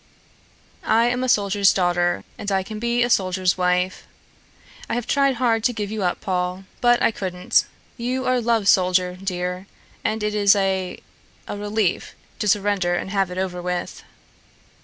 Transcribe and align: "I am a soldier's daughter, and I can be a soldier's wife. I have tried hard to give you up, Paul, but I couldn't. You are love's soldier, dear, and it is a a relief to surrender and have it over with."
"I 0.83 1.09
am 1.09 1.23
a 1.23 1.29
soldier's 1.29 1.71
daughter, 1.71 2.23
and 2.35 2.51
I 2.51 2.63
can 2.63 2.79
be 2.79 3.03
a 3.03 3.07
soldier's 3.11 3.55
wife. 3.55 4.07
I 4.89 4.95
have 4.95 5.05
tried 5.05 5.35
hard 5.35 5.63
to 5.65 5.73
give 5.73 5.91
you 5.91 6.01
up, 6.01 6.19
Paul, 6.21 6.63
but 6.81 6.99
I 7.03 7.11
couldn't. 7.11 7.67
You 7.97 8.25
are 8.25 8.41
love's 8.41 8.71
soldier, 8.71 9.15
dear, 9.23 9.67
and 10.03 10.23
it 10.23 10.33
is 10.33 10.55
a 10.55 10.99
a 11.47 11.55
relief 11.55 12.15
to 12.39 12.47
surrender 12.47 12.95
and 12.95 13.11
have 13.11 13.29
it 13.29 13.37
over 13.37 13.61
with." 13.61 14.03